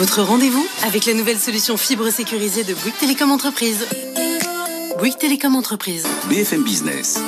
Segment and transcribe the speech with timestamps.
[0.00, 3.86] Votre rendez-vous avec la nouvelle solution fibre sécurisée de Bouygues Télécom Entreprise.
[4.98, 6.06] Bouygues Télécom Entreprise.
[6.30, 7.20] BFM Business.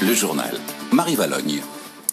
[0.00, 0.58] Le journal.
[0.92, 1.60] Marie Valogne.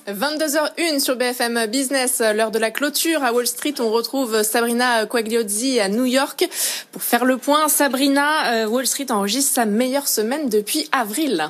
[0.09, 3.23] 22h01 sur BFM Business, l'heure de la clôture.
[3.23, 6.45] À Wall Street, on retrouve Sabrina Quagliozzi à New York.
[6.91, 11.49] Pour faire le point, Sabrina, euh, Wall Street enregistre sa meilleure semaine depuis avril.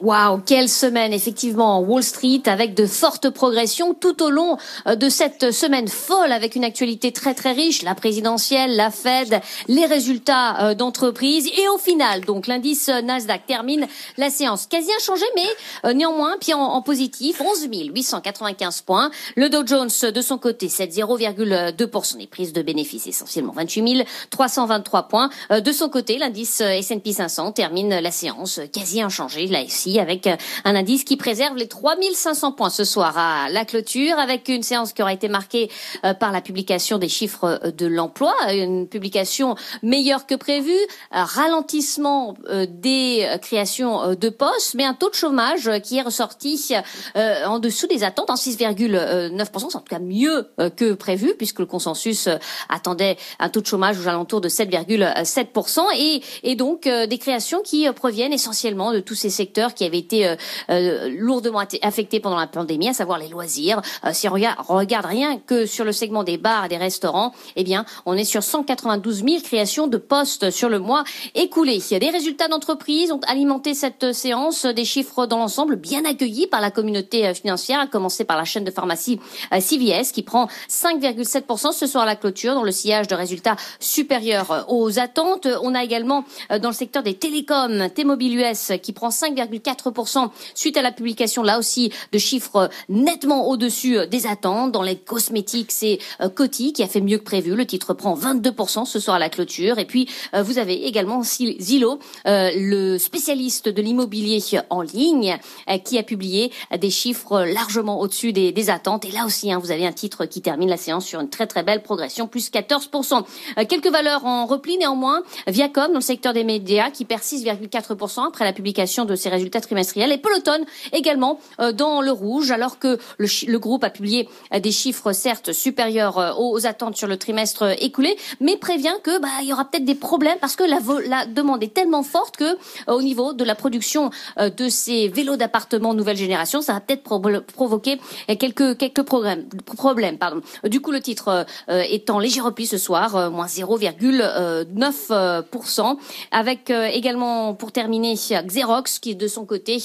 [0.00, 5.08] Waouh, quelle semaine effectivement Wall Street avec de fortes progressions tout au long euh, de
[5.08, 10.68] cette semaine folle avec une actualité très très riche, la présidentielle, la Fed, les résultats
[10.68, 13.86] euh, d'entreprise et au final donc l'indice Nasdaq termine
[14.16, 15.48] la séance quasi inchangé mais
[15.90, 19.10] euh, néanmoins pied en, positif 11 895 points.
[19.36, 25.30] Le Dow Jones de son côté 7,2% des prises de bénéfices essentiellement 28 323 points.
[25.50, 29.62] De son côté l'indice S&P 500 termine la séance quasi inchangé là
[29.96, 34.48] avec euh, un indice qui préserve les 3500 points ce soir à la clôture avec
[34.48, 35.70] une séance qui aura été marquée
[36.04, 40.74] euh, par la publication des chiffres euh, de l'emploi, une publication meilleure que prévu,
[41.12, 42.34] un ralentissement
[42.68, 46.74] des créations de postes, mais un taux de chômage qui est ressorti
[47.14, 51.66] en dessous des attentes en 6,9%, c'est en tout cas mieux que prévu puisque le
[51.66, 52.28] consensus
[52.68, 57.88] attendait un taux de chômage aux alentours de 7,7% et, et donc des créations qui
[57.92, 60.36] proviennent essentiellement de tous ces secteurs qui avaient été euh,
[60.70, 63.80] euh, lourdement affectés pendant la pandémie, à savoir les loisirs.
[64.04, 67.62] Euh, si on regarde, rien que sur le segment des bars et des restaurants, eh
[67.62, 71.78] bien, on est sur 192 000 créations de postes sur le mois écoulé.
[71.90, 76.70] Des résultats d'entreprise ont alimenté cette séance, des chiffres dans l'ensemble bien accueillis par la
[76.70, 79.20] communauté financière, à commencer par la chaîne de pharmacie
[79.58, 84.66] CVS qui prend 5,7% ce soir à la clôture dans le sillage de résultats supérieurs
[84.68, 85.46] aux attentes.
[85.62, 90.76] On a également dans le secteur des télécoms T-Mobile US qui prend 5,4 4% suite
[90.76, 94.72] à la publication là aussi de chiffres nettement au-dessus euh, des attentes.
[94.72, 97.54] Dans les cosmétiques, c'est euh, Coty qui a fait mieux que prévu.
[97.54, 99.78] Le titre prend 22% ce soir à la clôture.
[99.78, 104.40] Et puis, euh, vous avez également Zillow, le spécialiste de l'immobilier
[104.70, 105.38] en ligne,
[105.84, 109.04] qui a publié des chiffres largement au-dessus des, attentes.
[109.04, 111.46] Et là aussi, hein, vous avez un titre qui termine la séance sur une très
[111.46, 113.24] très belle progression, plus 14%.
[113.66, 115.22] quelques valeurs en repli néanmoins.
[115.46, 119.57] Viacom, dans le secteur des médias, qui perd 6,4% après la publication de ses résultats
[119.60, 120.12] trimestriel.
[120.12, 124.72] Et Peloton également euh, dans le rouge, alors que le, groupe a publié euh, des
[124.72, 129.48] chiffres certes supérieurs euh, aux attentes sur le trimestre écoulé, mais prévient que bah, il
[129.48, 133.02] y aura peut-être des problèmes parce que la, la, demande est tellement forte que au
[133.02, 138.00] niveau de la production de ces vélos d'appartement nouvelle génération, ça va peut-être provoquer
[138.38, 139.44] quelques quelques problèmes.
[139.76, 140.40] problèmes pardon.
[140.64, 145.96] Du coup, le titre est en léger repli ce soir, moins 0,9%,
[146.30, 149.78] avec également pour terminer Xerox qui de son côté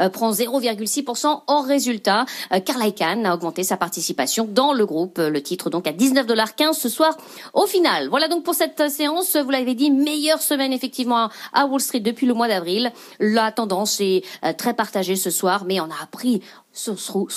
[0.00, 2.26] euh, prend 0,6% en résultat.
[2.52, 5.18] Euh, Carl Icahn a augmenté sa participation dans le groupe.
[5.18, 7.16] Le titre donc à 19,15$ ce soir
[7.54, 8.08] au final.
[8.08, 9.36] Voilà donc pour cette séance.
[9.36, 12.92] Vous l'avez dit, meilleure semaine effectivement à Wall Street depuis le mois d'avril.
[13.20, 16.42] La tendance est euh, très partagée ce soir, mais on a appris
[16.72, 16.96] son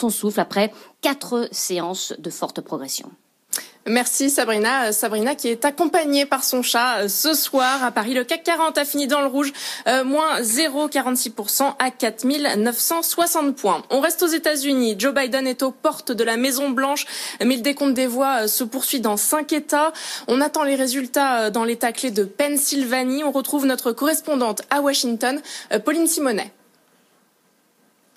[0.10, 0.72] souffle après
[1.02, 3.12] quatre séances de forte progression.
[3.88, 4.86] Merci Sabrina.
[4.86, 8.16] Euh, Sabrina qui est accompagnée par son chat euh, ce soir à Paris.
[8.16, 9.54] Le CAC 40 a fini dans le rouge,
[9.88, 13.84] euh, moins 0,46% à 4960 points.
[13.92, 14.96] On reste aux États-Unis.
[14.98, 17.06] Joe Biden est aux portes de la Maison Blanche,
[17.46, 19.94] mais le décompte des voix se poursuit dans cinq États.
[20.28, 23.24] On attend les résultats dans l'État clé de Pennsylvanie.
[23.24, 25.40] On retrouve notre correspondante à Washington,
[25.84, 26.52] Pauline Simonet.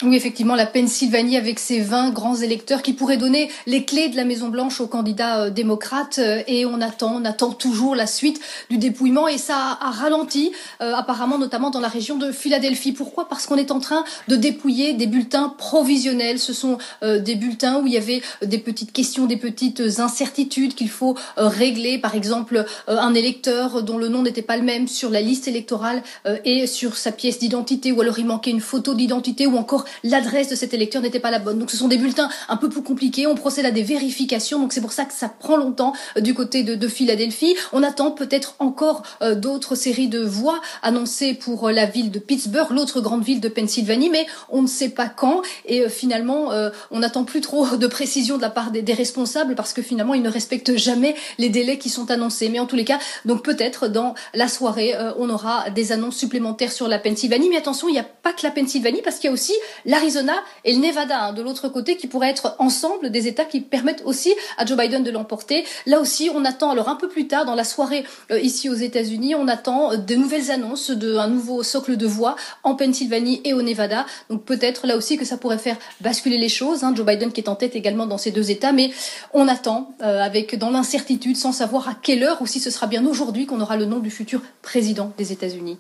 [0.05, 4.15] Oui, effectivement, la Pennsylvanie avec ses 20 grands électeurs qui pourraient donner les clés de
[4.15, 6.21] la Maison Blanche aux candidats euh, démocrates.
[6.21, 9.27] Euh, et on attend, on attend toujours la suite du dépouillement.
[9.27, 12.93] Et ça a, ralenti, euh, apparemment, notamment dans la région de Philadelphie.
[12.93, 13.29] Pourquoi?
[13.29, 16.39] Parce qu'on est en train de dépouiller des bulletins provisionnels.
[16.39, 20.91] Ce sont des bulletins où il y avait des petites questions, des petites incertitudes qu'il
[20.91, 21.99] faut régler.
[21.99, 26.03] Par exemple, un électeur dont le nom n'était pas le même sur la liste électorale
[26.45, 30.49] et sur sa pièce d'identité, ou alors il manquait une photo d'identité, ou encore l'adresse
[30.49, 31.59] de cet électeur n'était pas la bonne.
[31.59, 33.27] Donc ce sont des bulletins un peu plus compliqués.
[33.27, 34.59] On procède à des vérifications.
[34.59, 37.55] Donc c'est pour ça que ça prend longtemps euh, du côté de, Philadelphie.
[37.73, 42.19] On attend peut-être encore euh, d'autres séries de voix annoncées pour euh, la ville de
[42.19, 45.43] Pittsburgh, l'autre grande ville de Pennsylvanie, mais on ne sait pas quand.
[45.67, 46.51] Et finalement,
[46.91, 50.23] on n'attend plus trop de précision de la part des, responsables parce que finalement, ils
[50.23, 52.49] ne respectent jamais les délais qui sont annoncés.
[52.49, 56.73] Mais en tous les cas, donc peut-être dans la soirée, on aura des annonces supplémentaires
[56.73, 57.49] sur la Pennsylvanie.
[57.51, 59.55] Mais attention, il n'y a pas que la Pennsylvanie parce qu'il y a aussi
[59.85, 60.35] l'Arizona
[60.65, 64.03] et le Nevada hein, de l'autre côté qui pourraient être ensemble des États qui permettent
[64.05, 65.65] aussi à Joe Biden de l'emporter.
[65.87, 68.75] Là aussi, on attend alors un peu plus tard dans la soirée euh, ici aux
[68.75, 73.63] États-Unis, on attend de nouvelles annonces d'un nouveau socle de voix en Pennsylvanie et au
[73.63, 74.07] Nevada.
[74.31, 76.85] Donc peut-être là aussi que ça pourrait faire basculer les choses.
[76.85, 76.93] Hein.
[76.95, 78.91] Joe Biden qui est en tête également dans ces deux États, mais
[79.33, 83.07] on attend avec dans l'incertitude sans savoir à quelle heure ou si ce sera bien
[83.07, 85.79] aujourd'hui qu'on aura le nom du futur président des États-Unis.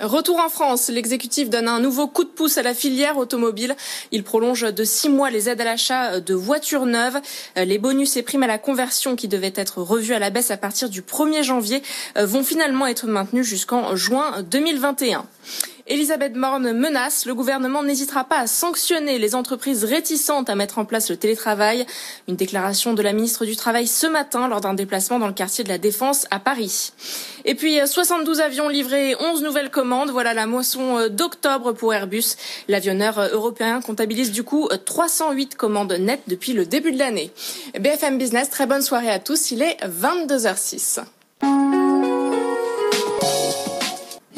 [0.00, 3.76] Retour en France, l'exécutif donne un nouveau coup de pouce à la filière automobile.
[4.12, 7.20] Il prolonge de six mois les aides à l'achat de voitures neuves.
[7.56, 10.56] Les bonus et primes à la conversion qui devaient être revus à la baisse à
[10.56, 11.82] partir du 1er janvier
[12.16, 15.26] vont finalement être maintenus jusqu'en juin 2021.
[15.90, 20.84] Elisabeth Borne menace, le gouvernement n'hésitera pas à sanctionner les entreprises réticentes à mettre en
[20.84, 21.86] place le télétravail.
[22.28, 25.64] Une déclaration de la ministre du Travail ce matin lors d'un déplacement dans le quartier
[25.64, 26.92] de la Défense à Paris.
[27.46, 30.10] Et puis 72 avions livrés, 11 nouvelles commandes.
[30.10, 32.36] Voilà la moisson d'octobre pour Airbus.
[32.68, 37.32] L'avionneur européen comptabilise du coup 308 commandes nettes depuis le début de l'année.
[37.80, 39.52] BFM Business, très bonne soirée à tous.
[39.52, 41.00] Il est 22h06.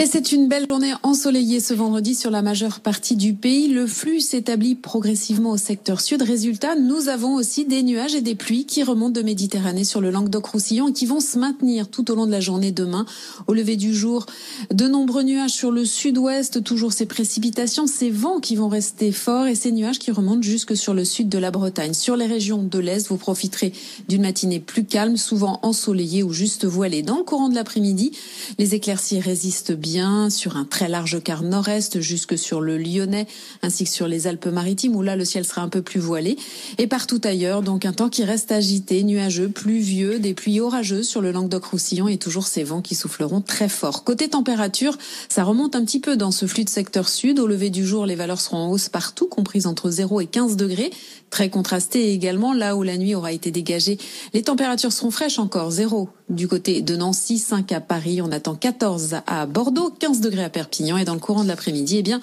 [0.01, 3.69] Et c'est une belle journée ensoleillée ce vendredi sur la majeure partie du pays.
[3.69, 6.23] Le flux s'établit progressivement au secteur sud.
[6.23, 10.09] Résultat, nous avons aussi des nuages et des pluies qui remontent de Méditerranée sur le
[10.11, 13.05] Languedoc-Roussillon et qui vont se maintenir tout au long de la journée demain.
[13.47, 14.25] Au lever du jour,
[14.73, 19.49] de nombreux nuages sur le sud-ouest, toujours ces précipitations, ces vents qui vont rester forts
[19.49, 21.93] et ces nuages qui remontent jusque sur le sud de la Bretagne.
[21.93, 23.75] Sur les régions de l'Est, vous profiterez
[24.09, 27.03] d'une matinée plus calme, souvent ensoleillée ou juste voilée.
[27.03, 28.13] Dans le courant de l'après-midi,
[28.59, 29.90] les éclaircies résistent bien
[30.29, 33.27] sur un très large quart nord-est jusque sur le Lyonnais
[33.63, 36.37] ainsi que sur les Alpes-Maritimes où là le ciel sera un peu plus voilé
[36.79, 41.21] et partout ailleurs donc un temps qui reste agité, nuageux, pluvieux, des pluies orageuses sur
[41.21, 44.05] le Languedoc-Roussillon et toujours ces vents qui souffleront très fort.
[44.05, 44.97] Côté température,
[45.29, 47.41] ça remonte un petit peu dans ce flux de secteur sud.
[47.41, 50.57] Au lever du jour, les valeurs seront en hausse partout, comprises entre 0 et 15
[50.57, 50.91] degrés.
[51.31, 53.99] Très contrasté également là où la nuit aura été dégagée.
[54.35, 58.55] Les températures seront fraîches encore, 0 du côté de Nancy, 5 à Paris, on attend
[58.55, 62.21] 14 à Bordeaux, 15 degrés à Perpignan et dans le courant de l'après-midi, eh bien,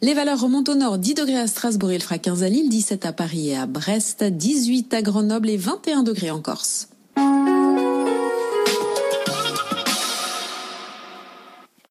[0.00, 3.04] les valeurs remontent au nord, 10 degrés à Strasbourg, il fera 15 à Lille, 17
[3.04, 6.88] à Paris et à Brest, 18 à Grenoble et 21 degrés en Corse.